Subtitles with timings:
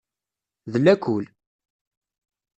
[0.71, 1.25] D lakul.